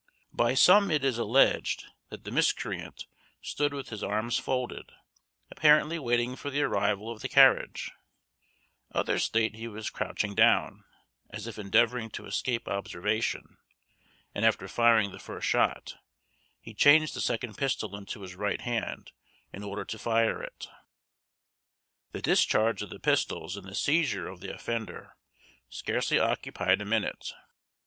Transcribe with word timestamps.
By 0.33 0.55
some 0.55 0.89
it 0.89 1.05
is 1.05 1.19
alleged 1.19 1.85
that 2.09 2.23
the 2.23 2.31
miscreant 2.31 3.05
stood 3.39 3.71
with 3.71 3.89
his 3.89 4.01
arms 4.03 4.39
folded, 4.39 4.91
apparently 5.51 5.99
waiting 5.99 6.35
for 6.35 6.49
the 6.49 6.63
arrival 6.63 7.11
of 7.11 7.21
the 7.21 7.29
carriage; 7.29 7.91
others 8.91 9.25
state 9.25 9.51
that 9.51 9.59
he 9.59 9.67
was 9.67 9.91
crouching 9.91 10.33
down, 10.33 10.85
as 11.29 11.45
if 11.45 11.59
endeavouring 11.59 12.09
to 12.09 12.25
escape 12.25 12.67
observation; 12.67 13.59
and, 14.33 14.43
after 14.43 14.67
firing 14.67 15.11
the 15.11 15.19
first 15.19 15.45
shot, 15.47 15.97
he 16.59 16.73
changed 16.73 17.13
the 17.13 17.21
second 17.21 17.55
pistol 17.55 17.95
into 17.95 18.21
his 18.21 18.33
right 18.33 18.61
hand 18.61 19.11
in 19.53 19.61
order 19.63 19.85
to 19.85 19.99
fire 19.99 20.41
it. 20.41 20.67
The 22.11 22.23
discharge 22.23 22.81
of 22.81 22.89
the 22.89 22.99
pistols 22.99 23.55
and 23.55 23.67
the 23.67 23.75
seizure 23.75 24.27
of 24.27 24.39
the 24.39 24.51
offender 24.51 25.15
scarcely 25.69 26.17
occupied 26.17 26.81
a 26.81 26.85
minute. 26.85 27.33